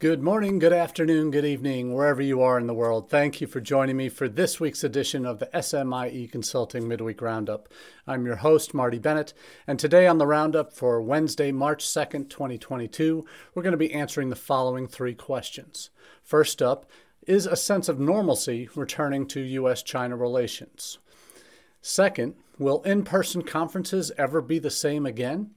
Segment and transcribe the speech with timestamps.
[0.00, 3.10] Good morning, good afternoon, good evening, wherever you are in the world.
[3.10, 7.68] Thank you for joining me for this week's edition of the SMIE Consulting Midweek Roundup.
[8.06, 9.34] I'm your host, Marty Bennett,
[9.66, 14.30] and today on the Roundup for Wednesday, March 2nd, 2022, we're going to be answering
[14.30, 15.90] the following three questions.
[16.22, 16.88] First up,
[17.26, 19.82] is a sense of normalcy returning to U.S.
[19.82, 20.98] China relations?
[21.82, 25.56] Second, will in person conferences ever be the same again?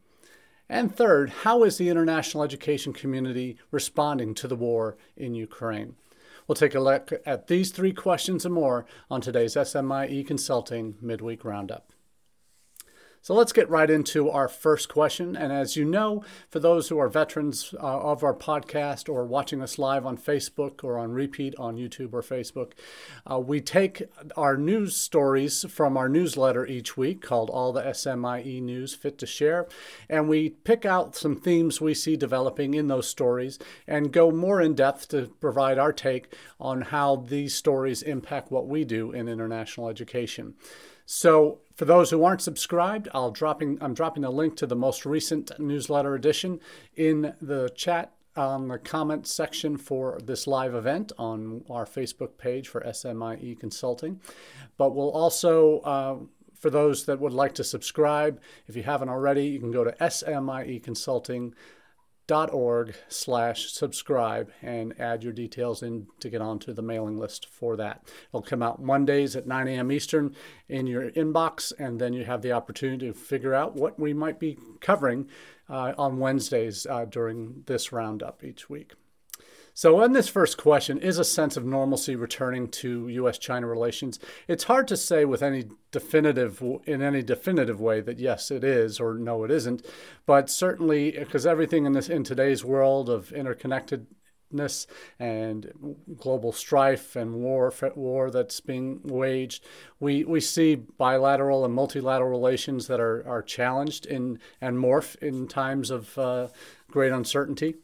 [0.72, 5.96] And third, how is the international education community responding to the war in Ukraine?
[6.48, 11.44] We'll take a look at these three questions and more on today's SMIE Consulting Midweek
[11.44, 11.92] Roundup.
[13.24, 15.36] So let's get right into our first question.
[15.36, 19.62] And as you know, for those who are veterans uh, of our podcast or watching
[19.62, 22.72] us live on Facebook or on repeat on YouTube or Facebook,
[23.30, 24.02] uh, we take
[24.36, 29.28] our news stories from our newsletter each week called All the SMIE News Fit to
[29.28, 29.68] Share.
[30.10, 34.60] And we pick out some themes we see developing in those stories and go more
[34.62, 39.28] in depth to provide our take on how these stories impact what we do in
[39.28, 40.56] international education.
[41.06, 45.04] So for those who aren't subscribed, I'll dropping I'm dropping a link to the most
[45.04, 46.60] recent newsletter edition
[46.96, 52.68] in the chat on the comment section for this live event on our Facebook page
[52.68, 54.22] for SMIE Consulting.
[54.78, 56.18] But we'll also uh,
[56.54, 59.96] for those that would like to subscribe, if you haven't already, you can go to
[60.00, 61.56] SMIE Consulting
[62.30, 67.76] org slash subscribe and add your details in to get onto the mailing list for
[67.76, 68.04] that.
[68.30, 69.92] It'll come out Mondays at 9 a.m.
[69.92, 70.36] Eastern
[70.70, 74.40] in your inbox, and then you have the opportunity to figure out what we might
[74.40, 75.28] be covering
[75.70, 78.94] uh, on Wednesdays uh, during this roundup each week.
[79.74, 84.20] So, on this first question, is a sense of normalcy returning to U.S.-China relations?
[84.48, 89.00] It's hard to say with any definitive, in any definitive way, that yes, it is,
[89.00, 89.86] or no, it isn't.
[90.26, 97.36] But certainly, because everything in this in today's world of interconnectedness and global strife and
[97.36, 99.64] war war that's being waged,
[100.02, 105.48] we, we see bilateral and multilateral relations that are, are challenged in and morph in
[105.48, 106.50] times of uh,
[106.90, 107.76] great uncertainty.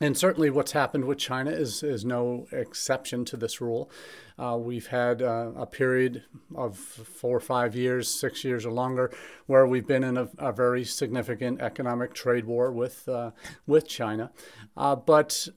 [0.00, 3.90] And certainly, what's happened with China is, is no exception to this rule.
[4.38, 6.22] Uh, we've had uh, a period
[6.54, 9.10] of four or five years, six years or longer,
[9.46, 13.32] where we've been in a, a very significant economic trade war with, uh,
[13.66, 14.30] with China.
[14.76, 15.48] Uh, but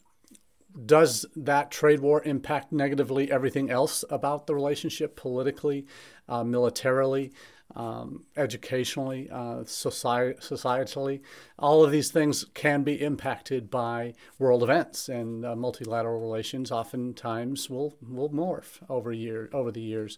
[0.86, 5.86] does that trade war impact negatively everything else about the relationship politically,
[6.28, 7.32] uh, militarily?
[7.76, 11.22] Um, educationally, uh, society, societally.
[11.58, 17.70] All of these things can be impacted by world events, and uh, multilateral relations oftentimes
[17.70, 20.18] will will morph over year over the years.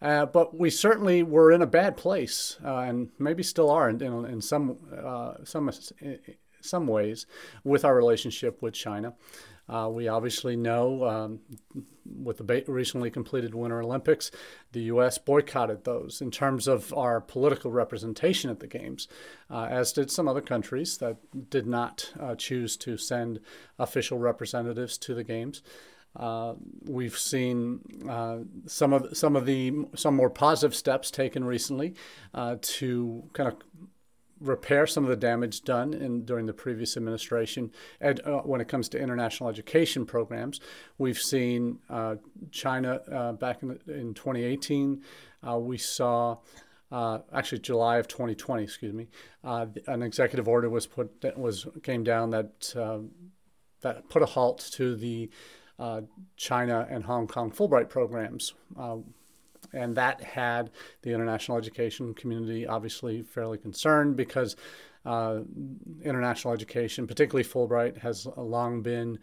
[0.00, 4.02] Uh, but we certainly were in a bad place, uh, and maybe still are in,
[4.02, 5.70] in, in some uh, some
[6.60, 7.26] some ways
[7.62, 9.14] with our relationship with China.
[9.68, 11.40] Uh, we obviously know um,
[12.04, 14.30] with the recently completed Winter Olympics,
[14.72, 15.16] the U.S.
[15.18, 19.08] boycotted those in terms of our political representation at the Games,
[19.50, 21.16] uh, as did some other countries that
[21.50, 23.40] did not uh, choose to send
[23.78, 25.62] official representatives to the Games.
[26.16, 26.54] Uh,
[26.84, 31.94] we've seen uh, some of some of the some more positive steps taken recently
[32.34, 33.56] uh, to kind of
[34.44, 37.72] repair some of the damage done in, during the previous administration.
[38.00, 40.60] Ed, uh, when it comes to international education programs,
[40.98, 42.16] we've seen uh,
[42.50, 45.02] China uh, back in, in 2018.
[45.46, 46.38] Uh, we saw.
[46.92, 49.08] Uh, actually, July of 2020, excuse me,
[49.42, 52.72] uh, an executive order was put that was came down that
[53.80, 55.28] that put a halt to the
[56.36, 58.54] China and Hong Kong Fulbright programs
[59.74, 60.70] and that had
[61.02, 64.56] the international education community obviously fairly concerned because
[65.04, 65.40] uh,
[66.02, 69.18] international education, particularly Fulbright, has long been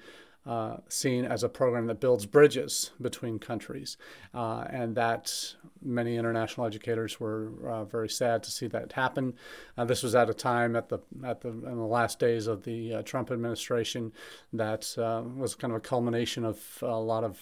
[0.45, 3.97] uh, seen as a program that builds bridges between countries,
[4.33, 9.33] uh, and that many international educators were uh, very sad to see that happen.
[9.77, 12.63] Uh, this was at a time at the at the in the last days of
[12.63, 14.11] the uh, Trump administration
[14.51, 17.39] that uh, was kind of a culmination of a lot of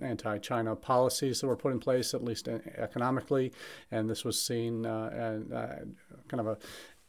[0.00, 3.52] anti-China policies that were put in place, at least economically,
[3.90, 5.50] and this was seen and
[6.28, 6.58] kind of a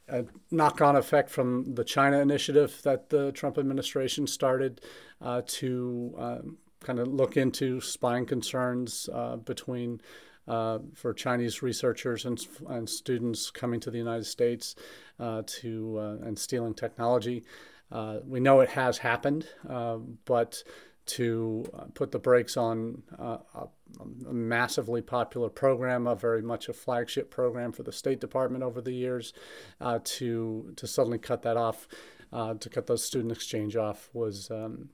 [0.08, 4.82] a knock-on effect from the China initiative that the Trump administration started
[5.22, 6.38] uh, to uh,
[6.82, 10.02] kind of look into spying concerns uh, between
[10.48, 14.76] uh, for Chinese researchers and, and, students coming to the United States
[15.18, 17.46] uh, to uh, and stealing technology.
[18.26, 19.48] we know it has happened,
[20.26, 20.64] but
[21.06, 23.68] to uh, put the brakes on uh, a,
[24.32, 28.94] massively popular program, a very much a flagship program for the State Department over the
[28.94, 29.34] years,
[29.82, 31.88] uh, to to suddenly cut that off,
[32.32, 34.90] uh, to cut those student exchange off was um,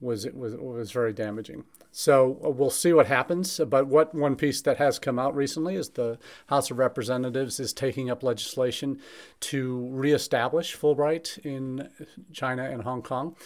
[0.00, 1.64] was was was very damaging.
[1.90, 3.60] So uh, we'll see what happens.
[3.66, 7.72] But what one piece that has come out recently is the House of Representatives is
[7.72, 9.00] taking up legislation
[9.40, 11.88] to reestablish Fulbright in
[12.32, 13.36] China and Hong Kong,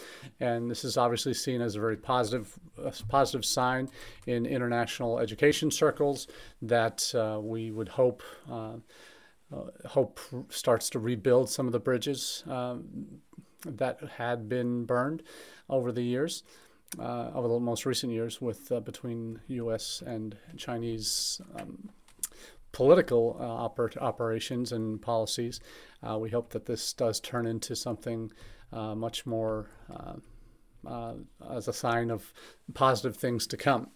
[0.41, 3.89] and this is obviously seen as a very positive a positive sign
[4.27, 6.27] in international education circles
[6.61, 8.23] that uh, we would hope.
[8.51, 8.75] Uh,
[9.55, 10.19] uh, hope
[10.49, 13.21] starts to rebuild some of the bridges um,
[13.67, 15.23] that had been burned
[15.69, 16.43] over the years
[16.99, 20.03] uh, over the most recent years with uh, between U.S.
[20.07, 21.91] and Chinese um,
[22.73, 25.61] political uh, oper- operations and policies.
[26.03, 28.33] Uh, we hope that this does turn into something
[28.73, 29.71] uh, much more
[30.87, 31.15] uh,
[31.51, 32.33] as a sign of
[32.75, 33.89] positive things to come.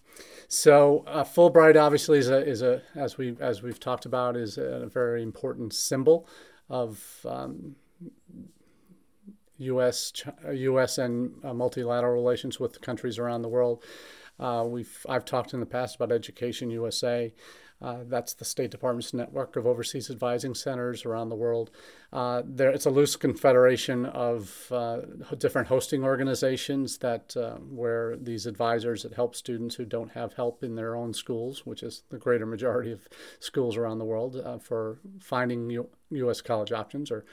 [0.47, 4.87] So Fulbright obviously is a, is a as we as we've talked about is a
[4.87, 6.27] very important symbol
[6.69, 7.75] of um,
[9.57, 10.13] U.S.
[10.51, 10.97] U.S.
[10.97, 13.83] and uh, multilateral relations with countries around the world.
[14.39, 17.33] Uh, we've I've talked in the past about Education USA.
[17.81, 21.69] Uh, that's the State Department's network of overseas advising centers around the world.
[22.17, 25.01] Uh, there, it's a loose confederation of uh,
[25.37, 30.63] different hosting organizations that uh, where these advisors that help students who don't have help
[30.63, 33.07] in their own schools, which is the greater majority of
[33.39, 36.41] schools around the world, uh, for finding U- U.S.
[36.41, 37.23] college options or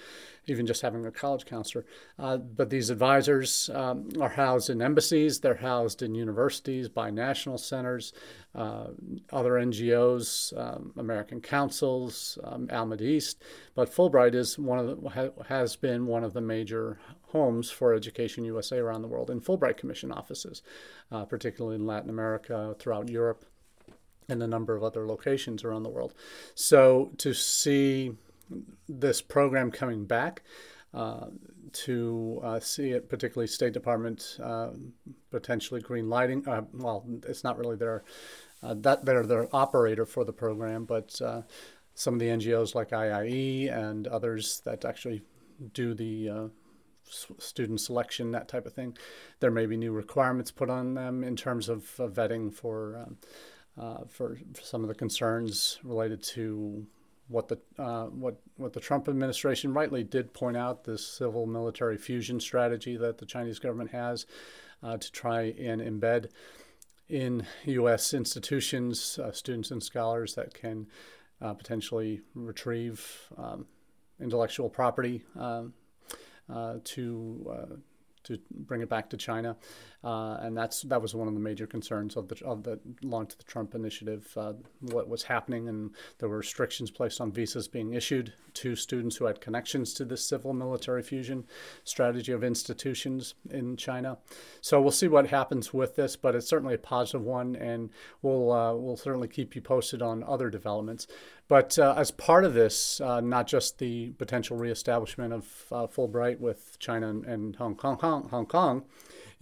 [0.47, 1.87] even just having a college counselor.
[2.19, 8.13] Uh, but these advisors um, are housed in embassies, they're housed in universities, binational centers,
[8.55, 12.69] other NGOs, um, American councils, um,
[13.01, 13.43] East.
[13.75, 16.99] But Fulbright is one of the, ha, has been one of the major
[17.29, 20.63] homes for Education USA around the world in Fulbright Commission offices,
[21.11, 23.45] uh, particularly in Latin America, throughout Europe,
[24.29, 26.15] and a number of other locations around the world.
[26.55, 28.13] So to see
[28.89, 30.43] this program coming back.
[30.93, 31.27] Uh,
[31.73, 34.71] to uh, see it, particularly State Department uh,
[35.31, 36.47] potentially green lighting.
[36.47, 38.05] Uh, well, it's not really their
[38.63, 41.43] uh, that they're their operator for the program, but uh,
[41.95, 45.23] some of the NGOs like IIE and others that actually
[45.73, 46.51] do the
[47.39, 48.97] student selection, that type of thing.
[49.41, 53.07] There may be new requirements put on them in terms of vetting for.
[53.07, 53.17] Um,
[54.09, 56.87] for, for some of the concerns related to
[57.29, 61.97] what the uh, what what the Trump administration rightly did point out this civil military
[61.97, 64.27] fusion strategy that the Chinese government has
[64.83, 66.31] uh, to try and embed
[67.09, 68.13] in U.S.
[68.15, 70.87] institutions uh, students and scholars that can
[71.41, 73.67] uh, potentially retrieve um,
[74.21, 75.73] intellectual property um,
[76.53, 77.77] uh, to uh,
[78.25, 79.57] to bring it back to China,
[80.05, 83.33] uh, and that's that was one of the major concerns of the of the launch
[83.33, 84.31] of the Trump initiative.
[84.37, 89.17] Uh, what was happening, and there were restrictions placed on visas being issued to students
[89.17, 91.45] who had connections to this civil military fusion
[91.85, 94.19] strategy of institutions in China.
[94.61, 97.89] So we'll see what happens with this, but it's certainly a positive one, and
[98.21, 101.07] we'll uh, we'll certainly keep you posted on other developments.
[101.49, 106.41] But uh, as part of this, uh, not just the potential reestablishment of uh, Fulbright
[106.41, 108.85] with China and, and Hong Kong, Hong, Hong Kong,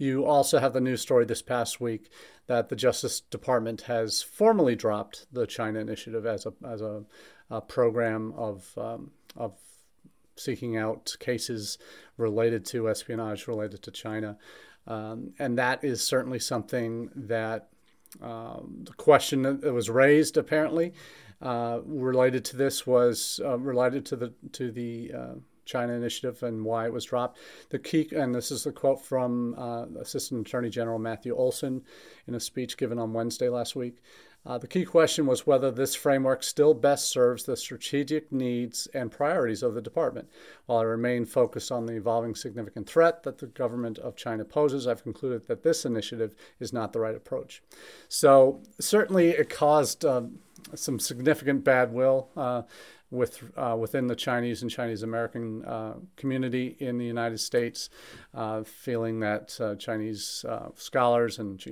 [0.03, 2.09] you also have the news story this past week
[2.47, 7.03] that the Justice Department has formally dropped the China Initiative as a as a,
[7.49, 9.53] a program of um, of
[10.35, 11.77] seeking out cases
[12.17, 14.37] related to espionage related to China,
[14.87, 17.69] um, and that is certainly something that
[18.21, 20.93] um, the question that was raised apparently
[21.41, 26.63] uh, related to this was uh, related to the to the uh, China initiative and
[26.63, 27.39] why it was dropped.
[27.69, 31.83] The key, and this is a quote from uh, Assistant Attorney General Matthew Olsen
[32.27, 34.01] in a speech given on Wednesday last week.
[34.45, 39.09] Uh, the key question was whether this framework still best serves the strategic needs and
[39.09, 40.27] priorities of the department.
[40.65, 44.85] While I remain focused on the evolving significant threat that the government of China poses,
[44.85, 47.63] I've concluded that this initiative is not the right approach.
[48.09, 50.23] So, certainly, it caused uh,
[50.75, 52.63] some significant bad will uh,
[53.13, 57.89] with uh, within the Chinese and Chinese American uh, community in the United States,
[58.33, 61.63] uh, feeling that uh, Chinese uh, scholars and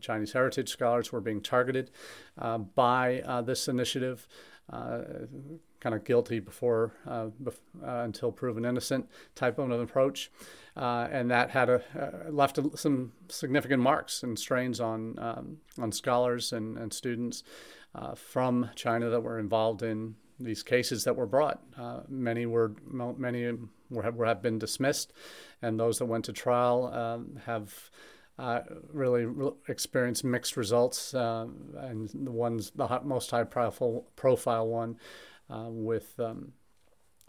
[0.00, 1.90] Chinese heritage scholars were being targeted
[2.38, 4.26] uh, by this initiative.
[4.70, 10.30] kind of guilty before bef- until proven innocent type of an approach,
[10.76, 11.82] and that had a,
[12.30, 17.42] left a, some significant marks and strains on um, on scholars and, and students
[18.14, 21.62] from China that were involved in these cases that were brought.
[21.76, 23.52] Uh, many were many
[23.90, 25.12] were, have been dismissed,
[25.62, 27.90] and those that went to trial um, have
[28.38, 28.60] uh,
[28.92, 31.14] really re- experienced mixed results.
[31.14, 31.46] Uh,
[31.78, 34.96] and the ones the hot, most high profile profile one
[35.50, 36.52] uh, with um,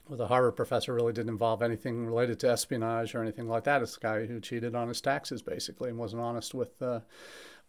[0.07, 3.81] well, the Harvard professor really didn't involve anything related to espionage or anything like that.
[3.81, 6.99] It's a guy who cheated on his taxes basically and wasn't honest with uh,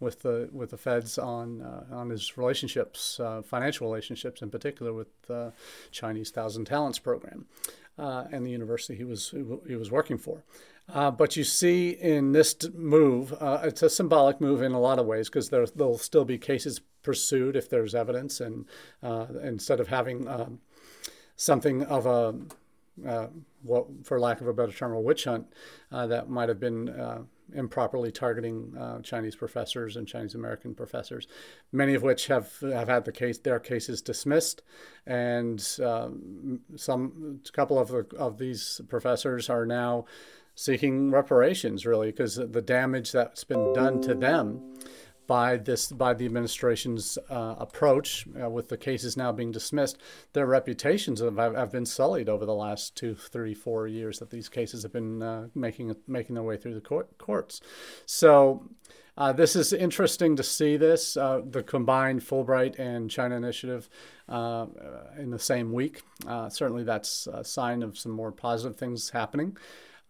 [0.00, 4.92] with the with the feds on uh, on his relationships, uh, financial relationships in particular
[4.92, 5.52] with the
[5.90, 7.46] Chinese Thousand Talents program
[7.98, 9.34] uh, and the university he was
[9.66, 10.42] he was working for.
[10.92, 15.00] Uh, but you see in this move, uh, it's a symbolic move in a lot
[15.00, 18.66] of ways because there, there'll still be cases pursued if there's evidence, and
[19.42, 20.60] instead of having um,
[21.36, 22.34] something of a
[23.04, 23.26] uh,
[23.62, 25.46] what, for lack of a better term, a witch hunt
[25.92, 27.22] uh, that might have been uh,
[27.54, 31.26] improperly targeting uh, Chinese professors and Chinese American professors,
[31.72, 34.62] many of which have have had the case their cases dismissed,
[35.06, 40.04] and um, some a couple of of these professors are now
[40.54, 44.74] seeking reparations, really, because the damage that's been done to them
[45.26, 49.98] by this by the administration's uh, approach, uh, with the cases now being dismissed,
[50.32, 54.48] their reputations have, have been sullied over the last two, three, four years that these
[54.48, 57.60] cases have been uh, making making their way through the court, courts.
[58.06, 58.68] So.
[59.18, 63.88] Uh, this is interesting to see this, uh, the combined Fulbright and China initiative
[64.28, 64.66] uh,
[65.18, 66.02] in the same week.
[66.50, 69.56] certainly, that's a sign of some more positive things happening.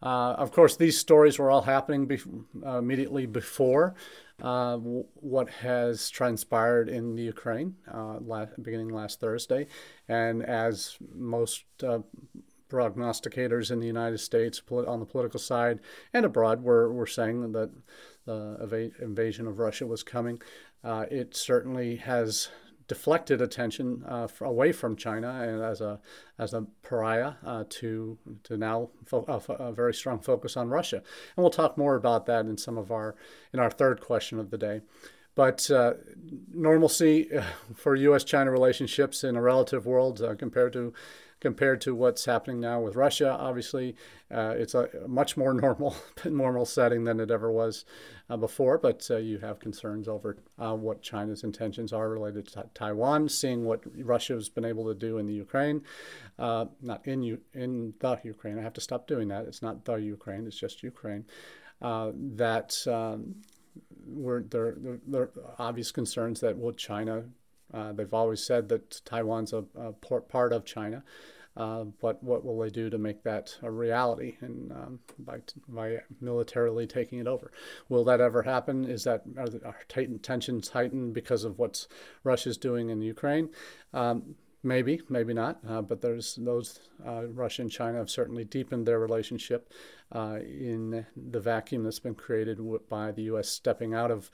[0.03, 2.21] Uh, of course, these stories were all happening be-
[2.65, 3.95] uh, immediately before
[4.43, 8.19] uh, what has transpired in the Ukraine uh,
[8.61, 9.67] beginning last Thursday.
[10.09, 12.01] And as most uh,
[12.69, 15.81] prognosticators in the United States on the political side
[16.13, 17.71] and abroad were, were saying that
[18.27, 20.41] the ev- invasion of Russia was coming,
[20.85, 22.49] uh, it certainly has
[22.89, 26.01] deflected attention uh, away from China and as a
[26.39, 30.97] as a pariah uh, to to now fo- a, a, very strong focus on Russia.
[30.97, 33.17] And we'll talk more about that in some of our
[33.53, 34.81] in our third question of the day.
[35.35, 35.95] But uh,
[36.53, 37.31] normalcy
[37.75, 40.95] for U.S.-China relationships in a relative world uh, compared to
[41.41, 43.37] compared to what's happening now with Russia.
[43.39, 43.95] Obviously,
[44.31, 47.85] uh, it's a much more normal normal setting than it ever was
[48.31, 48.79] uh, before.
[48.79, 53.65] But uh, you have concerns over uh, what China's intentions are related to Taiwan, seeing
[53.65, 55.83] what Russia's been able to do in the Ukraine,
[56.39, 58.59] uh, not in you in the Ukraine.
[58.59, 59.45] I have to stop doing that.
[59.47, 60.47] It's not the Ukraine.
[60.47, 61.25] It's just Ukraine.
[61.81, 62.87] Uh, that.
[62.87, 63.37] Um,
[64.07, 67.25] were there, there, there are obvious concerns that will China
[67.77, 71.05] uh, they've always said that Taiwan's a, a part of China,
[71.57, 75.99] uh, but what will they do to make that a reality and um, by, by
[76.21, 77.51] militarily taking it over?
[77.89, 78.85] Will that ever happen?
[78.85, 79.77] Is that are, the, are
[80.23, 81.87] tensions heightened because of what
[82.25, 83.51] Russia's doing in Ukraine?
[83.95, 85.61] Um, maybe, maybe not.
[85.67, 89.73] Uh, but there's those uh, Russia and China have certainly deepened their relationship
[90.13, 93.49] uh, in the vacuum that's been created by the U.S.
[93.49, 94.31] stepping out of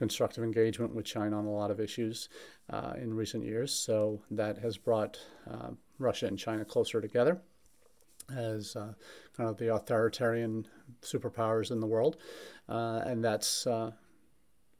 [0.00, 2.30] constructive engagement with China on a lot of issues
[2.70, 3.70] uh, in recent years.
[3.70, 7.42] So that has brought uh, Russia and China closer together
[8.34, 8.94] as uh,
[9.36, 10.66] kind of the authoritarian
[11.02, 12.16] superpowers in the world.
[12.66, 13.90] Uh, and that's uh,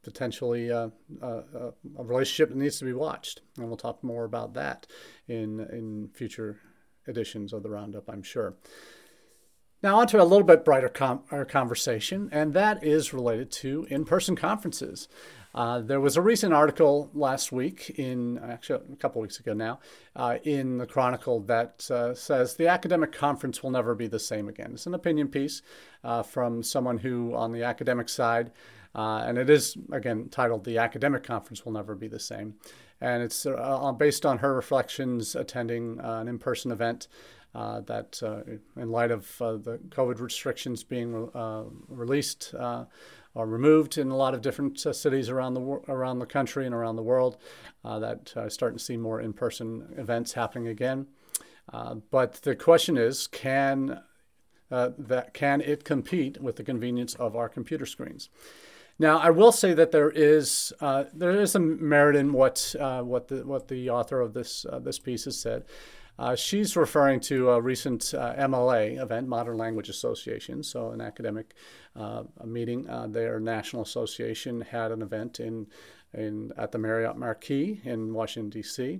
[0.01, 1.27] potentially a, a,
[1.99, 3.41] a, relationship that needs to be watched.
[3.57, 4.87] And we'll talk more about that
[5.27, 6.57] in, in future
[7.07, 8.55] editions of the Roundup, I'm sure.
[9.83, 13.87] Now, on to a little bit brighter com- uh, conversation, and that is related to
[13.89, 15.07] in person conferences.
[15.55, 19.79] Uh, there was a recent article last week, in actually a couple weeks ago now,
[20.15, 24.47] uh, in the Chronicle that uh, says the academic conference will never be the same
[24.47, 24.71] again.
[24.73, 25.63] It's an opinion piece
[26.03, 28.51] uh, from someone who, on the academic side,
[28.93, 32.53] uh, and it is again titled "The Academic Conference Will Never Be the Same,"
[32.99, 33.47] and it's
[33.97, 37.07] based on her reflections attending an in-person event
[37.53, 41.29] uh, that, uh, in light of uh, the COVID restrictions being
[41.87, 42.53] released
[43.33, 46.95] or removed in a lot of different cities around the around the country and around
[46.95, 47.37] the world,
[47.83, 51.07] that starting to see more in-person events happening again.
[52.09, 54.01] but the question is, can
[54.71, 58.29] uh, that can it compete with the convenience of our computer screens?
[58.97, 63.01] Now, I will say that there is uh, there is some merit in what uh,
[63.01, 65.65] what the what the author of this this piece has said.
[66.19, 71.55] Uh, she's referring to a recent uh, MLA event, Modern Language Association, so an academic
[71.95, 72.87] uh, meeting.
[72.89, 75.67] Uh, their national association had an event in,
[76.13, 78.99] in at the Marriott Marquis in Washington D.C.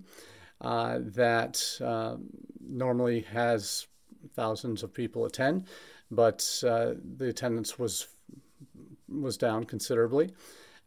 [0.61, 3.87] Uh, that um, normally has
[4.35, 5.67] thousands of people attend,
[6.09, 8.07] but uh, the attendance was
[9.07, 10.31] was down considerably.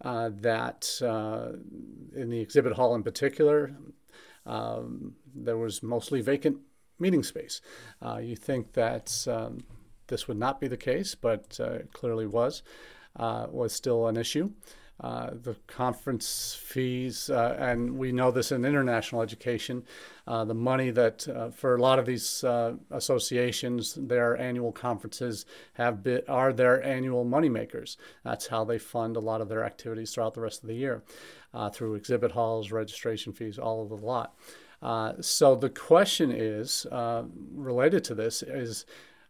[0.02, 3.76] that in the exhibit hall in particular,
[4.46, 6.58] um, there was mostly vacant
[6.98, 7.60] meeting space.
[8.00, 9.64] Uh, you think that um,
[10.06, 12.62] this would not be the case, but uh, it clearly was,
[13.16, 14.50] uh, was still an issue.
[15.00, 19.84] uh, the conference fees, uh, and we know this in international education,
[20.26, 22.44] uh, the money that for a lot of these
[22.90, 27.96] associations, their annual conferences have been, are their annual moneymakers.
[28.22, 31.02] That's how they fund a lot of their activities throughout the rest of the year
[31.72, 34.36] through exhibit halls, registration fees, all of the lot.
[35.20, 36.86] So the question is
[37.54, 38.84] related to this is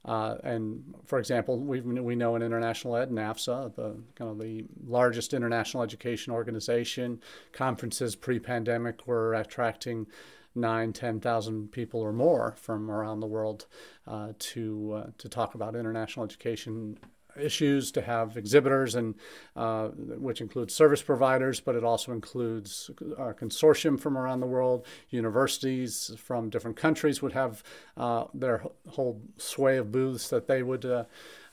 [0.04, 4.66] uh, and for example, we, we know in international ed, NAFSA, the kind of the
[4.86, 7.20] largest international education organization,
[7.52, 10.06] conferences pre-pandemic were attracting
[10.54, 13.66] nine, 10,000 people or more from around the world
[14.06, 16.98] uh, to uh, to talk about international education
[17.40, 19.14] issues to have exhibitors and
[19.56, 24.86] uh, which includes service providers but it also includes a consortium from around the world.
[25.10, 27.62] Universities from different countries would have
[27.96, 31.04] uh, their whole sway of booths that they would uh,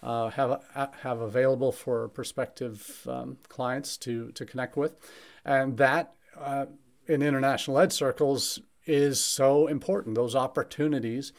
[0.03, 0.63] uh have
[1.03, 4.95] have available for prospective um, clients to to connect with.
[5.45, 6.65] And that uh,
[7.07, 10.15] in international ed circles is so important.
[10.15, 11.33] Those opportunities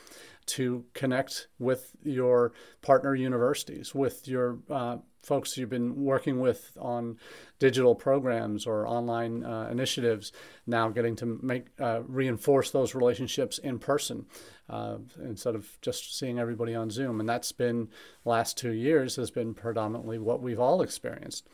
[0.47, 7.17] to connect with your partner universities, with your uh, folks you've been working with on
[7.59, 10.33] digital programs or online uh, initiatives,
[10.67, 14.27] now getting to make uh, reinforce those relationships in person
[14.69, 17.21] uh, instead of just seeing everybody on Zoom.
[17.21, 17.89] And that's been
[18.25, 21.47] last two years has been predominantly what we've all experienced.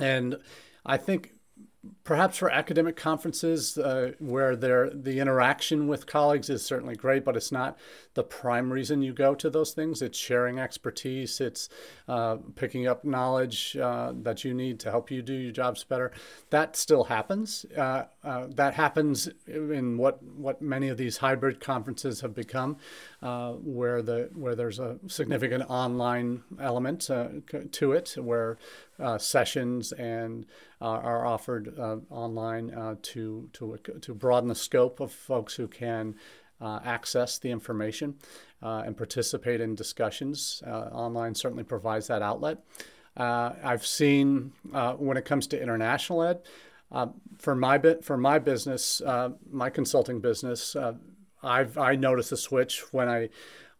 [0.00, 0.38] And
[0.86, 1.34] I think
[2.04, 7.52] perhaps for academic conferences uh, where the interaction with colleagues is certainly great, but it's
[7.52, 7.78] not
[8.14, 10.02] the prime reason you go to those things.
[10.02, 11.68] It's sharing expertise, it's
[12.08, 16.12] uh, picking up knowledge uh, that you need to help you do your jobs better.
[16.50, 17.64] That still happens.
[17.76, 22.76] Uh, uh, that happens in what, what many of these hybrid conferences have become,
[23.22, 27.00] uh, where, the, where there's a significant online element
[27.72, 28.58] to it, where
[29.18, 30.46] sessions and
[30.80, 36.14] are offered uh, online uh, to, to, to broaden the scope of folks who can
[36.60, 38.14] uh, access the information
[38.62, 40.62] and participate in discussions.
[40.66, 42.58] online certainly provides that outlet.
[43.16, 44.52] I've seen
[44.98, 46.40] when it comes to international ed,
[46.90, 50.94] uh, for my bit for my business, uh, my consulting business, uh,
[51.42, 53.28] I've I noticed a switch when I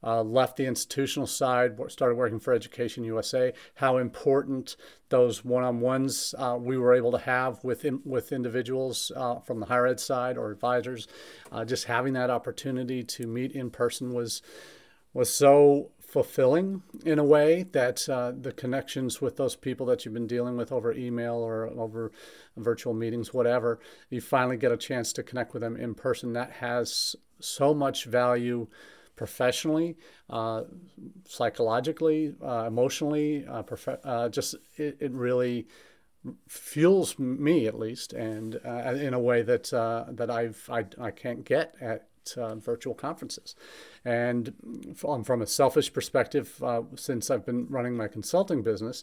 [0.03, 4.77] uh, left the institutional side, started working for Education USA, how important
[5.09, 9.67] those one-on-ones uh, we were able to have with in, with individuals uh, from the
[9.67, 11.09] higher ed side or advisors.
[11.51, 14.43] Uh, just having that opportunity to meet in person was
[15.15, 20.15] was so fulfilling in a way that uh, the connections with those people that you've
[20.15, 22.13] been dealing with over email or over
[22.57, 23.79] virtual meetings, whatever,
[24.11, 26.33] you finally get a chance to connect with them in person.
[26.35, 28.67] That has so much value
[29.19, 29.97] professionally,
[30.31, 30.63] uh,
[31.27, 35.67] psychologically, uh, emotionally, uh, prof- uh, just it, it, really
[36.47, 41.11] fuels me at least, and uh, in a way that uh, that I've I, I
[41.11, 42.07] can't get at
[42.57, 43.57] virtual conferences.
[44.05, 44.53] And
[44.95, 46.63] from, from a selfish perspective,
[46.95, 49.03] since I've been running my consulting business,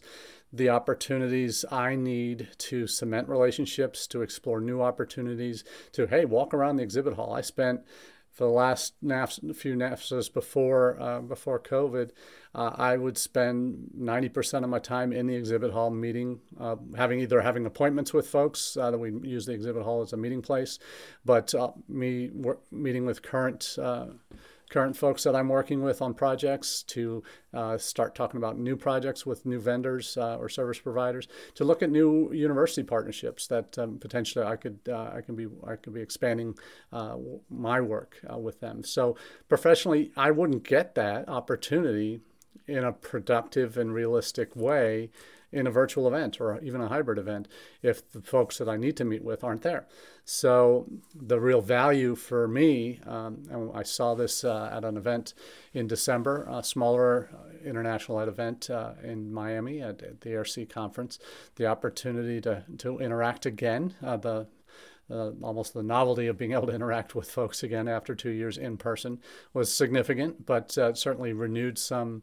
[0.52, 6.76] the opportunities I need to cement relationships, to explore new opportunities, to hey, walk around
[6.76, 7.34] the exhibit hall.
[7.34, 7.80] I spent
[8.36, 8.92] for the last
[9.54, 12.10] few NAFSAs before uh, before COVID,
[12.54, 17.20] uh, I would spend 90% of my time in the exhibit hall meeting, uh, having
[17.20, 20.42] either having appointments with folks uh, that we use the exhibit hall as a meeting
[20.42, 20.78] place,
[21.24, 22.30] but uh, me
[22.70, 24.08] meeting with current uh,
[24.76, 27.22] current folks that I'm working with on projects to
[27.54, 31.82] uh, start talking about new projects with new vendors uh, or service providers to look
[31.82, 35.94] at new university partnerships that um, potentially I could uh, I can be I could
[35.94, 36.58] be expanding
[36.92, 37.16] uh,
[37.48, 38.84] my work uh, with them.
[38.84, 39.16] So
[39.48, 42.20] professionally, I wouldn't get that opportunity
[42.66, 45.08] in a productive and realistic way
[45.52, 47.48] in a virtual event or even a hybrid event
[47.82, 49.86] if the folks that I need to meet with aren't there.
[50.24, 55.34] So the real value for me, um, I saw this uh, at an event
[55.72, 61.18] in December, a smaller uh, international event uh, in Miami at, at, the AIRC conference,
[61.54, 64.46] the opportunity to, to interact again, uh, the
[65.08, 68.58] uh, almost the novelty of being able to interact with folks again after two years
[68.58, 69.20] in person
[69.54, 72.22] was significant, but uh, certainly renewed some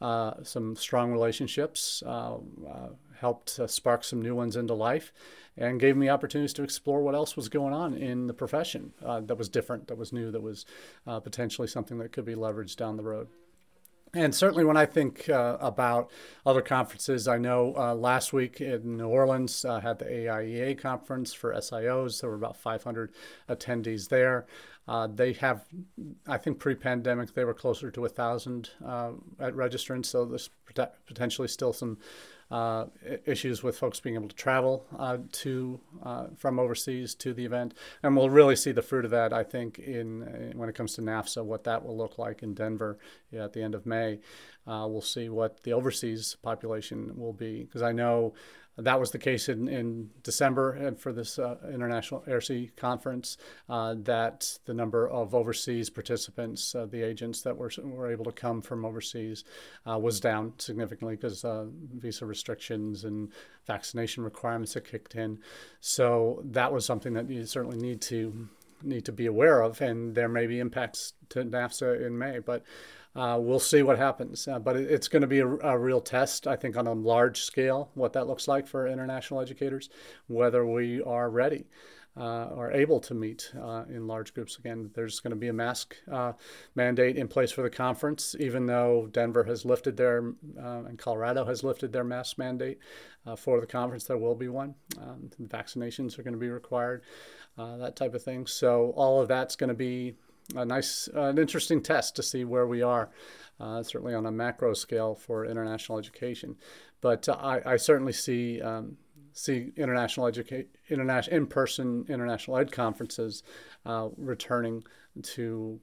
[0.00, 2.36] uh, some strong relationships, uh,
[2.68, 2.88] uh,
[3.20, 5.12] helped spark some new ones into life,
[5.56, 9.36] and gave me opportunities to explore what else was going on in the profession that
[9.36, 10.64] was different, that was new, that was
[11.04, 13.28] potentially something that could be leveraged down the road.
[14.14, 16.10] And certainly, when I think uh, about
[16.46, 21.34] other conferences, I know uh, last week in New Orleans uh, had the AIEA conference
[21.34, 22.20] for SIOs.
[22.20, 23.12] There were about 500
[23.48, 24.46] attendees there.
[24.88, 25.66] Uh, they have,
[26.26, 30.48] I think, pre-pandemic they were closer to a thousand uh, at registrants, so there's
[31.06, 31.98] potentially still some
[32.50, 32.86] uh,
[33.26, 37.74] issues with folks being able to travel uh, to uh, from overseas to the event,
[38.02, 39.34] and we'll really see the fruit of that.
[39.34, 42.54] I think in uh, when it comes to NAFSA, what that will look like in
[42.54, 42.98] Denver
[43.34, 44.20] at the end of May.
[44.66, 48.34] We'll see what the overseas population will be because I know
[48.78, 53.36] that was the case in, in December and for this uh, International AIRC conference,
[53.68, 58.32] uh, that the number of overseas participants, uh, the agents that were, were able to
[58.32, 59.44] come from overseas,
[59.88, 63.32] uh, was down significantly because uh, visa restrictions and
[63.66, 65.38] vaccination requirements had kicked in.
[65.80, 68.48] So that was something that you certainly need to
[68.82, 72.38] need to be aware of, and there may be impacts to NAFSA in May.
[72.38, 72.62] But
[73.16, 74.46] uh, we'll see what happens.
[74.46, 76.92] Uh, but it, it's going to be a, a, real test, I think, on a
[76.92, 79.88] large scale, what that looks like for international educators,
[80.26, 81.66] whether we are ready.
[82.16, 84.90] Uh, or able to meet uh, in large groups again.
[84.92, 86.32] There's going to be a mask uh,
[86.74, 91.44] mandate in place for the conference, even though Denver has lifted their uh, and Colorado
[91.44, 92.80] has lifted their mask mandate
[93.36, 94.02] for the conference.
[94.02, 94.74] There will be one.
[95.00, 97.02] Um, vaccinations are going to be required,
[97.56, 98.48] that type of thing.
[98.48, 100.16] So all of that's going to be
[100.54, 103.10] a nice, uh, an interesting test to see where we are,
[103.60, 106.56] uh, certainly on a macro scale for international education.
[107.00, 108.96] But uh, I, I, certainly see um,
[109.32, 113.42] see international education, international in-person international ed conferences
[113.86, 114.84] uh, returning
[115.22, 115.80] to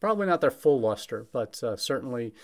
[0.00, 2.34] probably not their full luster, but uh, certainly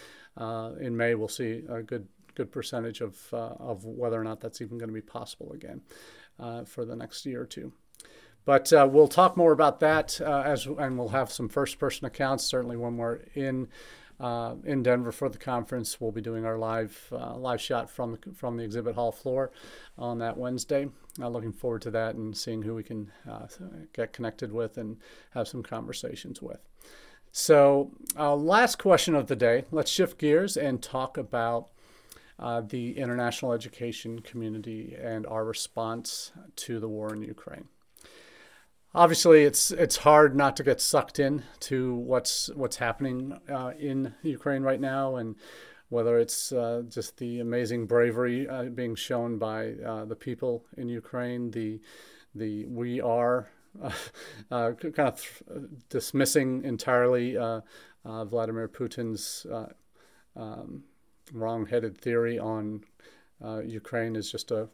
[0.80, 4.78] in May we'll see a good good percentage of of whether or not that's even
[4.78, 5.82] going to be possible again
[6.66, 7.72] for the next year or two.
[8.48, 12.44] But uh, we'll talk more about that uh, as, and we'll have some first-person accounts.
[12.44, 13.68] Certainly, when we're in
[14.18, 18.12] uh, in Denver for the conference, we'll be doing our live uh, live shot from
[18.12, 19.50] the, from the exhibit hall floor
[19.98, 20.88] on that Wednesday.
[21.20, 23.48] Uh, looking forward to that and seeing who we can uh,
[23.92, 24.96] get connected with and
[25.32, 26.60] have some conversations with.
[27.30, 29.66] So, last question of the day.
[29.70, 31.68] Let's shift gears and talk about.
[32.40, 37.66] Uh, the international education community and our response to the war in Ukraine
[38.94, 44.14] obviously it's it's hard not to get sucked in to what's what's happening uh, in
[44.22, 45.36] Ukraine right now and
[45.90, 50.88] whether it's uh, just the amazing bravery uh, being shown by uh, the people in
[50.88, 51.80] Ukraine the
[52.34, 53.48] the we are
[53.82, 53.90] uh,
[54.50, 55.42] uh, kind of
[55.88, 57.36] dismissing entirely
[58.04, 59.46] Vladimir Putin's
[60.34, 60.82] um,
[61.32, 62.82] wrong-headed theory on
[63.64, 64.68] Ukraine is just a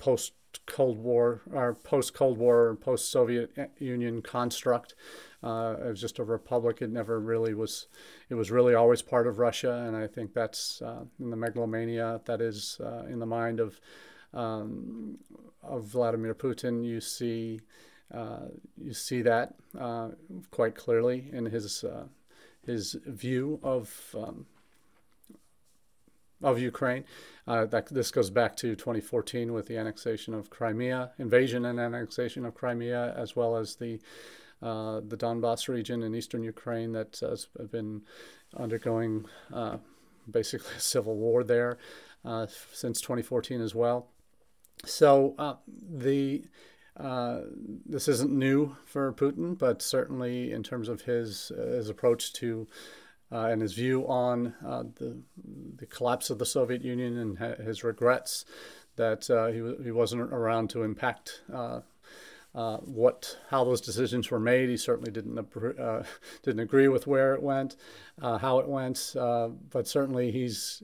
[0.00, 0.32] post
[0.66, 4.94] Cold War or post Cold War post Soviet Union construct.
[5.42, 6.82] Uh, it was just a republic.
[6.82, 7.86] It never really was.
[8.28, 12.20] It was really always part of Russia, and I think that's uh, in the megalomania
[12.24, 13.80] that is uh, in the mind of
[14.34, 15.18] um,
[15.62, 16.84] of Vladimir Putin.
[16.84, 17.60] You see,
[18.12, 20.10] uh, you see that uh,
[20.50, 22.06] quite clearly in his uh,
[22.66, 24.46] his view of um,
[26.42, 27.04] of Ukraine.
[27.46, 32.44] Uh, that this goes back to 2014 with the annexation of Crimea, invasion and annexation
[32.44, 34.00] of Crimea, as well as the
[34.62, 38.02] uh, the Donbass region in eastern Ukraine that has been
[38.56, 39.78] undergoing uh,
[40.30, 41.78] basically a civil war there
[42.24, 44.08] uh, since 2014 as well.
[44.84, 46.44] So uh, the
[46.96, 47.40] uh,
[47.86, 52.68] this isn't new for Putin, but certainly in terms of his his approach to
[53.32, 55.16] uh, and his view on uh, the,
[55.76, 58.44] the collapse of the Soviet Union and ha- his regrets
[58.96, 61.80] that uh, he, w- he wasn't around to impact uh,
[62.52, 64.68] uh, what how those decisions were made.
[64.68, 66.02] He certainly didn't uh,
[66.42, 67.76] didn't agree with where it went,
[68.20, 70.82] how it went, but certainly he's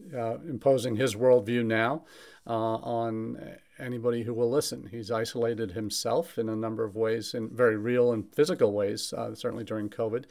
[0.48, 2.04] imposing his worldview now
[2.46, 4.88] on anybody who will listen.
[4.92, 9.64] He's isolated himself in a number of ways, in very real and physical ways, certainly
[9.64, 10.26] during COVID.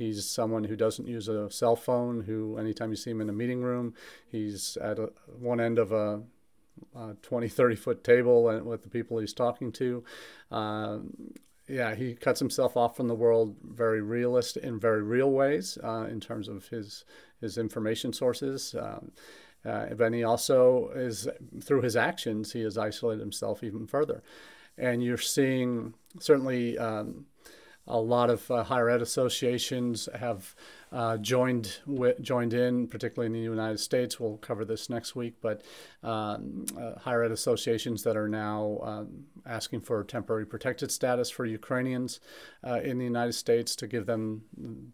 [0.00, 3.34] He's someone who doesn't use a cell phone, who anytime you see him in a
[3.34, 3.92] meeting room,
[4.32, 6.22] he's at a, one end of a,
[6.96, 10.02] a 20, 30 foot table and with the people he's talking to.
[10.50, 11.00] Uh,
[11.68, 16.06] yeah, he cuts himself off from the world very realist in very real ways uh,
[16.10, 17.04] in terms of his
[17.42, 18.74] his information sources.
[18.80, 19.12] Um,
[19.66, 21.28] uh, but he also is
[21.62, 24.22] through his actions he has isolated himself even further,
[24.78, 26.78] and you're seeing certainly.
[26.78, 27.26] Um,
[27.86, 30.54] a lot of uh, higher ed associations have
[30.92, 31.78] uh, joined
[32.20, 34.18] joined in, particularly in the United States.
[34.18, 35.62] We'll cover this next week, but
[36.02, 41.46] um, uh, higher ed associations that are now um, asking for temporary protected status for
[41.46, 42.20] Ukrainians
[42.66, 44.42] uh, in the United States to give them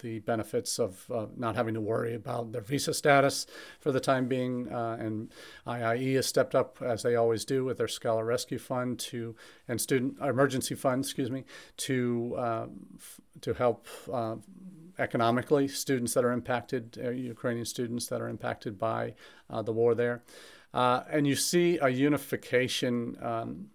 [0.02, 3.46] the benefits of uh, not having to worry about their visa status
[3.80, 4.70] for the time being.
[4.70, 5.32] Uh, and
[5.66, 9.34] IIE has stepped up as they always do with their Scholar Rescue Fund to
[9.66, 11.44] and student emergency fund, excuse me,
[11.78, 12.36] to
[12.96, 13.86] f- to help
[14.98, 19.14] economically students that are impacted, uh, Ukrainian students that are impacted by
[19.50, 20.22] uh, the war there.
[20.72, 23.66] Uh, and you see a unification um,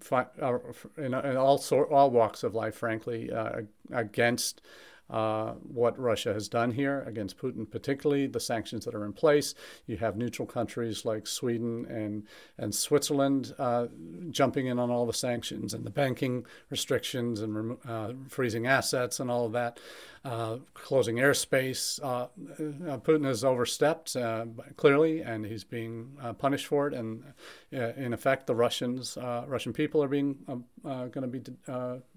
[0.00, 0.58] fi- uh,
[0.96, 4.62] in, in, all sort, all walks of life, frankly, uh, against
[5.10, 9.54] uh, what Russia has done here against Putin, particularly the sanctions that are in place.
[9.86, 12.26] You have neutral countries like Sweden and
[12.58, 13.88] and Switzerland uh,
[14.30, 19.30] jumping in on all the sanctions and the banking restrictions and uh, freezing assets and
[19.30, 19.78] all of that,
[20.24, 21.98] uh, closing airspace.
[22.02, 22.28] Uh,
[22.98, 24.16] Putin has overstepped
[24.76, 26.94] clearly, and he's being punished for it.
[26.94, 27.24] And
[27.72, 30.36] in effect, the Russians, Russian people, are being
[30.84, 31.42] going to be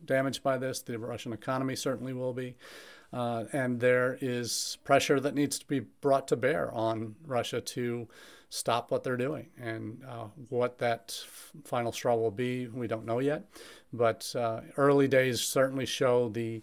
[0.06, 0.82] damaged by this.
[0.82, 2.56] The Russian economy certainly will be.
[3.14, 8.08] Uh, and there is pressure that needs to be brought to bear on Russia to
[8.50, 9.48] stop what they're doing.
[9.58, 13.46] And uh, what that f- final straw will be, we don't know yet.
[13.94, 16.62] But uh, early days certainly show the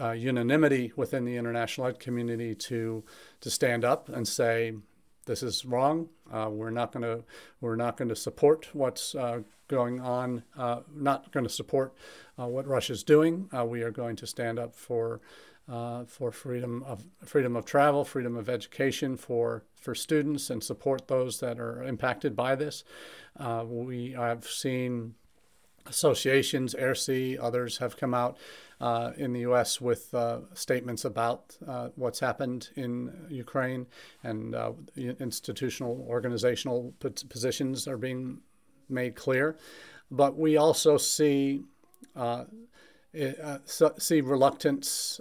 [0.00, 3.04] uh, unanimity within the international community to
[3.40, 4.74] to stand up and say
[5.26, 6.08] this is wrong.
[6.32, 7.24] Uh, we're not going to
[7.60, 10.42] we're not going to support what's uh, going on.
[10.94, 11.94] not going to support
[12.36, 13.48] what Russia's doing.
[13.66, 15.20] we are going to stand up for
[15.68, 21.08] uh, for freedom of freedom of travel, freedom of education for for students, and support
[21.08, 22.84] those that are impacted by this.
[23.38, 25.14] Uh, we have seen
[25.86, 28.38] associations, AIRC, others have come out
[28.80, 29.80] uh, in the U.S.
[29.80, 33.86] with uh, statements about uh, what's happened in Ukraine,
[34.22, 38.38] and uh, institutional, organizational positions are being
[38.88, 39.56] made clear.
[40.10, 41.64] But we also see
[42.14, 42.44] uh,
[43.98, 45.20] see reluctance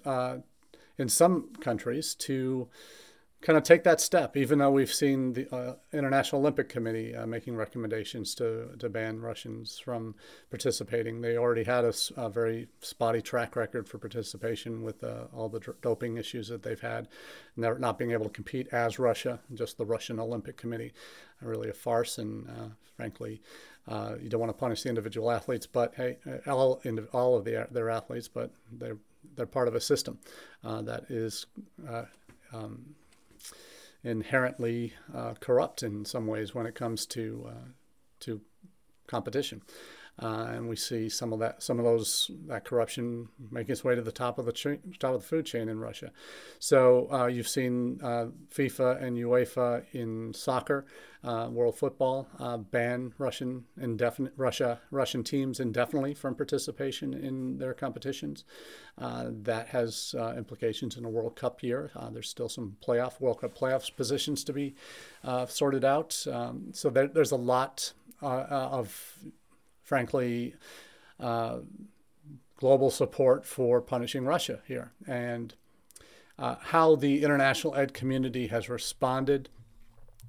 [0.97, 2.67] in some countries to
[3.41, 7.27] kind of take that step, even though we've seen the uh, International Olympic Committee uh,
[7.27, 10.15] making recommendations to, to ban Russians from
[10.49, 11.21] participating.
[11.21, 15.61] They already had a, a very spotty track record for participation with uh, all the
[15.81, 17.07] doping issues that they've had,
[17.55, 20.93] they're not being able to compete as Russia, just the Russian Olympic Committee.
[21.41, 23.43] Really a farce, and uh, frankly,
[23.87, 26.81] uh, you don't want to punish the individual athletes, but hey, uh, all,
[27.13, 28.97] all of the, their athletes, but they're
[29.35, 30.17] they're part of a system
[30.63, 31.45] uh, that is
[31.87, 32.03] uh,
[32.53, 32.95] um,
[34.07, 37.67] inherently uh, corrupt in some ways when it comes to uh,
[38.21, 38.41] to
[39.07, 39.61] competition.
[40.19, 43.93] Uh, and we see some of that, some of those that corruption making its way
[43.93, 46.11] to the top of the top of the food chain in Russia.
[46.57, 50.85] So uh, you've seen uh, FIFA and UEFA in soccer,
[51.23, 57.73] uh, world football uh, ban Russian indefinite Russia Russian teams indefinitely from participation in their
[57.73, 58.43] competitions.
[58.97, 61.91] Uh, that has implications in a World Cup year.
[62.11, 64.73] there's still some playoff World Cup playoffs positions to be
[65.47, 66.25] sorted out.
[66.31, 69.19] Um, so there, there's a lot of
[69.87, 70.53] frankly,
[71.17, 71.59] uh,
[72.57, 74.91] global support for punishing Russia here.
[75.07, 75.55] And
[76.37, 79.47] uh, how the international ed community has responded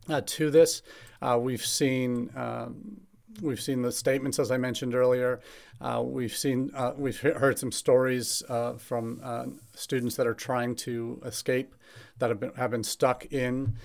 [0.09, 0.83] uh, to this,
[1.21, 2.31] uh, we've seen.
[2.37, 3.01] Um,
[3.42, 5.40] we've seen the statements, as I mentioned earlier.
[5.81, 8.42] Uh, we've seen, uh, we've heard some stories
[8.79, 11.75] from students that are trying to escape,
[12.18, 13.77] that have been have been stuck in,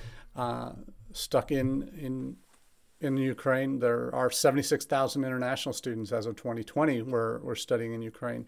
[1.13, 2.37] stuck in in
[3.03, 3.79] in Ukraine.
[3.79, 8.47] There are 76,000 international students as of 2020 were, were studying in Ukraine.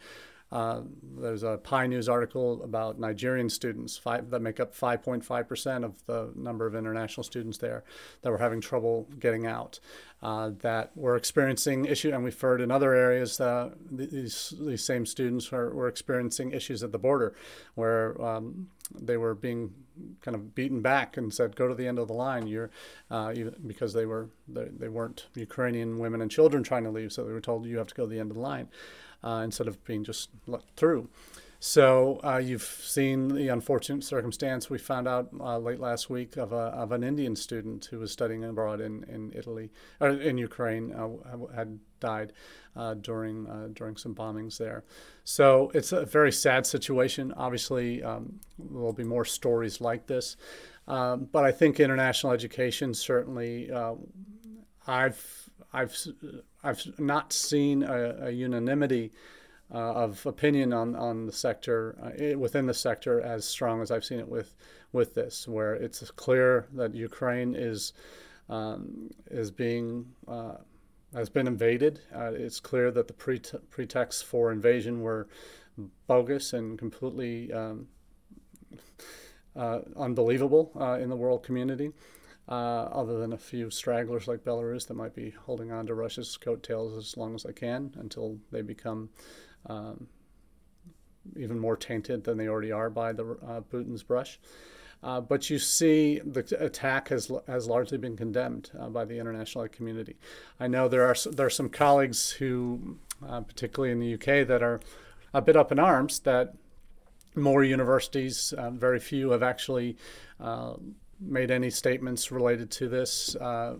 [0.51, 0.81] Uh,
[1.17, 6.31] there's a PIE News article about Nigerian students five, that make up 5.5% of the
[6.35, 7.83] number of international students there
[8.21, 9.79] that were having trouble getting out.
[10.21, 15.05] Uh, that were experiencing issue, and we've heard in other areas uh, these these same
[15.05, 17.35] students were, were experiencing issues at the border,
[17.75, 18.67] where um,
[18.99, 19.71] they were being
[20.21, 22.69] kind of beaten back and said, "Go to the end of the line." You're
[23.09, 23.33] uh,
[23.65, 27.33] because they were they, they weren't Ukrainian women and children trying to leave, so they
[27.33, 28.67] were told you have to go to the end of the line
[29.23, 31.09] uh, instead of being just let through.
[31.59, 36.51] So uh, you've seen the unfortunate circumstance we found out uh, late last week of,
[36.51, 40.93] a, of an Indian student who was studying abroad in, in Italy or in Ukraine
[40.93, 41.09] uh,
[41.55, 41.79] had
[42.11, 42.29] died
[42.75, 44.83] uh, during uh, during some bombings there.
[45.23, 45.45] So
[45.77, 47.33] it's a very sad situation.
[47.45, 48.23] Obviously, um,
[48.57, 50.37] there will be more stories like this,
[50.87, 53.71] um, but I think international education certainly.
[53.79, 53.95] Uh,
[54.87, 55.95] I've I've
[56.63, 59.11] I've not seen a, a unanimity
[59.73, 64.05] uh, of opinion on, on the sector uh, within the sector as strong as I've
[64.05, 64.55] seen it with
[64.91, 67.93] with this, where it's clear that Ukraine is
[68.49, 70.05] um, is being
[71.15, 72.01] has been invaded.
[72.13, 75.27] Uh, it's clear that the pre- pretexts for invasion were
[76.07, 77.87] bogus and completely um,
[79.55, 81.91] uh, unbelievable uh, in the world community
[82.47, 86.37] uh, other than a few stragglers like Belarus that might be holding on to Russia's
[86.37, 89.09] coattails as long as they can until they become
[89.67, 90.07] um,
[91.37, 94.39] even more tainted than they already are by the uh, Putin's brush.
[95.03, 99.67] Uh, but you see, the attack has has largely been condemned uh, by the international
[99.67, 100.15] community.
[100.59, 104.63] I know there are there are some colleagues who, uh, particularly in the UK, that
[104.63, 104.79] are
[105.33, 106.55] a bit up in arms that
[107.35, 109.97] more universities, uh, very few, have actually
[110.39, 110.73] uh,
[111.19, 113.75] made any statements related to this, uh,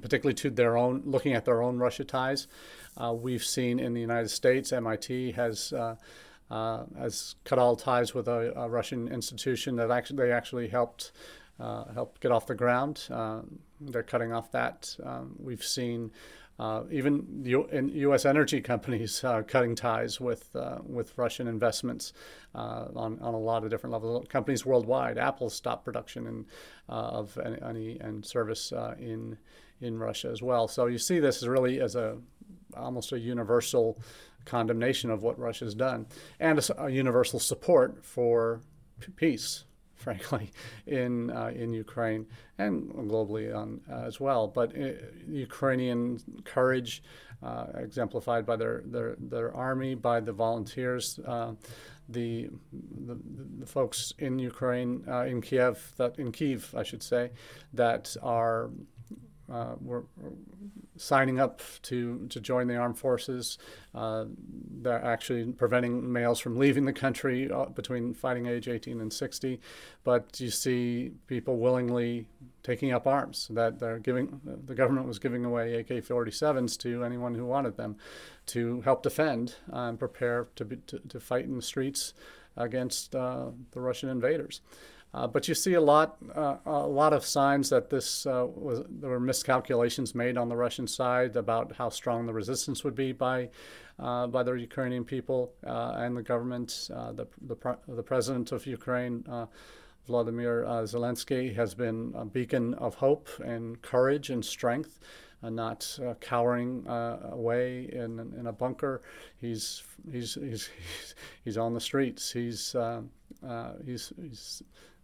[0.00, 2.46] particularly to their own, looking at their own Russia ties.
[2.96, 5.96] Uh, we've seen in the United States, MIT has uh,
[6.50, 11.12] uh, has cut all ties with a, a, Russian institution that actually they actually helped
[11.60, 13.06] uh, help get off the ground.
[13.10, 13.40] Uh,
[13.80, 14.96] they're cutting off that.
[15.04, 16.10] Um, we've seen
[16.58, 18.24] uh, even U- U.S.
[18.24, 22.12] energy companies uh, cutting ties with uh, with Russian investments
[22.54, 24.26] on, on a lot of different levels.
[24.28, 25.18] Companies worldwide.
[25.18, 26.46] Apple stopped production in,
[26.88, 29.36] of any, any, and service in
[29.80, 30.66] in Russia as well.
[30.66, 32.18] So you see this as really as a
[32.76, 33.98] almost a universal
[34.44, 36.06] condemnation of what Russia's done,
[36.40, 38.60] and a, a universal support for
[39.00, 39.64] p- peace
[39.98, 40.52] frankly,
[40.86, 42.26] in uh, in Ukraine
[42.58, 44.46] and globally on, uh, as well.
[44.46, 44.92] But uh,
[45.28, 47.02] Ukrainian courage,
[47.42, 51.54] uh, exemplified by their, their their army, by the volunteers, uh,
[52.08, 52.48] the,
[53.06, 53.18] the,
[53.58, 57.30] the folks in Ukraine, uh, in Kiev, that in Kiev, I should say,
[57.74, 58.70] that are
[59.52, 60.04] uh, were
[60.96, 63.58] signing up to, to join the armed forces.
[63.94, 64.26] Uh,
[64.82, 69.60] they're actually preventing males from leaving the country uh, between fighting age 18 and 60.
[70.04, 72.28] But you see people willingly
[72.62, 73.48] taking up arms.
[73.50, 77.96] That they're giving the government was giving away AK-47s to anyone who wanted them
[78.46, 82.14] to help defend and prepare to, be, to, to fight in the streets
[82.56, 84.60] against uh, the Russian invaders.
[85.14, 88.82] Uh, but you see a lot, uh, a lot of signs that this uh, was
[88.88, 93.12] there were miscalculations made on the Russian side about how strong the resistance would be
[93.12, 93.48] by
[93.98, 96.90] uh, by the Ukrainian people uh, and the government.
[96.94, 97.56] Uh, the, the,
[97.88, 99.24] the president of Ukraine,
[100.06, 105.00] Vladimir Zelensky, has been a beacon of hope and courage and strength.
[105.42, 109.02] Not uh, cowering uh, away in, in a bunker.
[109.40, 110.68] He's he's he's
[111.44, 112.30] he's on the streets.
[112.32, 112.76] He's
[113.86, 114.62] he's he's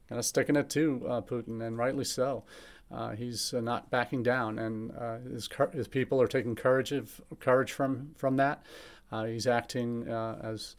[0.08, 2.44] kind of sticking it to uh, Putin, and rightly so.
[2.92, 7.20] Uh, he's uh, not backing down, and uh, his, his people are taking courage of,
[7.40, 8.64] courage from from that.
[9.10, 10.76] Uh, he's acting uh, as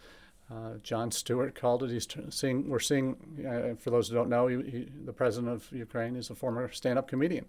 [0.83, 1.89] Jon Stewart called it.
[1.89, 2.69] He's seeing.
[2.69, 3.77] We're seeing.
[3.79, 7.07] For those who don't know, he, he, the president of Ukraine is a former stand-up
[7.07, 7.45] comedian.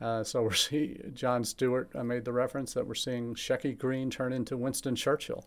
[0.00, 4.56] So we're seeing Jon Stewart made the reference that we're seeing Shecky Greene turn into
[4.56, 5.44] Winston Churchill,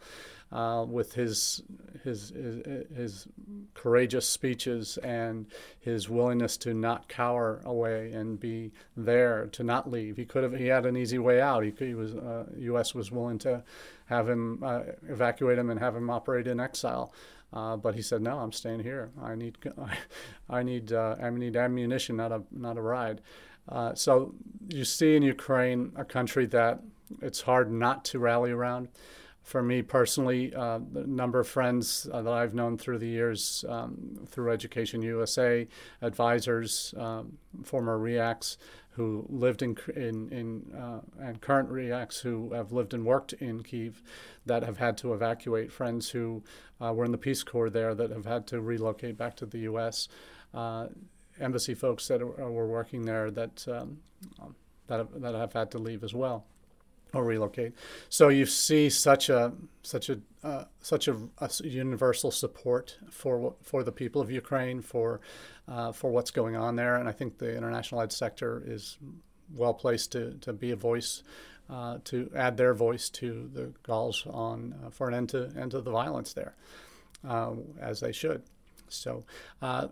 [0.51, 1.63] uh, with his,
[2.03, 3.27] his his his
[3.73, 5.45] courageous speeches and
[5.79, 10.17] his willingness to not cower away and be there to not leave.
[10.17, 10.53] He could have.
[10.53, 11.63] He had an easy way out.
[11.63, 12.13] He, he was.
[12.57, 12.95] U.S.
[12.95, 13.63] Uh, was willing to
[14.05, 17.13] have him uh, evacuate him and have him operate in exile.
[17.53, 19.11] Uh, but he said, "No, I'm staying here.
[19.21, 19.57] I need,
[20.49, 23.21] I need, uh, I need ammunition, not a, not a ride."
[23.67, 24.33] Uh, so
[24.69, 26.81] you see in Ukraine a country that
[27.21, 28.89] it's hard not to rally around.
[29.51, 33.65] For me personally, uh, the number of friends uh, that I've known through the years,
[33.67, 35.67] um, through Education USA,
[36.01, 38.55] advisors, um, former REACs,
[38.91, 43.61] who lived in in, in uh, and current REACs who have lived and worked in
[43.61, 44.01] Kiev
[44.45, 45.69] that have had to evacuate.
[45.69, 46.43] Friends who
[46.79, 49.59] uh, were in the Peace Corps there that have had to relocate back to the
[49.71, 50.07] U.S.
[50.53, 50.87] Uh,
[51.41, 53.97] embassy folks that are, were working there that um,
[54.87, 56.45] that have, that have had to leave as well
[57.13, 57.73] or relocate.
[58.09, 63.83] So you see such a such a uh, such a, a, universal support for for
[63.83, 65.21] the people of Ukraine for
[65.67, 68.97] uh, for what's going on there, and I think the international ed sector is
[69.53, 71.23] well placed to to be a voice.
[71.69, 75.71] Uh, to add their voice to the calls on uh, for an end to end
[75.71, 76.53] to the violence there,
[77.25, 78.43] uh, as they should.
[78.93, 79.25] So,
[79.61, 79.87] uh,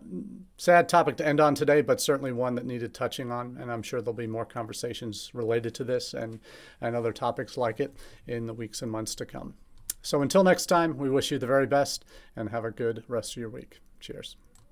[0.56, 3.56] sad topic to end on today, but certainly one that needed touching on.
[3.60, 6.40] And I'm sure there'll be more conversations related to this and,
[6.80, 9.54] and other topics like it in the weeks and months to come.
[10.02, 12.04] So, until next time, we wish you the very best
[12.36, 13.80] and have a good rest of your week.
[14.00, 14.36] Cheers.